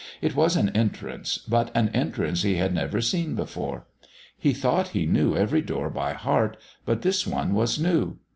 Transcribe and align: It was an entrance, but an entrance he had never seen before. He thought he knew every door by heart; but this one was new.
It 0.19 0.35
was 0.35 0.55
an 0.55 0.69
entrance, 0.69 1.37
but 1.37 1.69
an 1.75 1.89
entrance 1.89 2.41
he 2.41 2.55
had 2.55 2.73
never 2.73 3.01
seen 3.01 3.35
before. 3.35 3.85
He 4.35 4.51
thought 4.51 4.87
he 4.97 5.05
knew 5.05 5.35
every 5.37 5.61
door 5.61 5.91
by 5.91 6.13
heart; 6.13 6.57
but 6.85 7.03
this 7.03 7.27
one 7.27 7.53
was 7.53 7.77
new. 7.77 8.17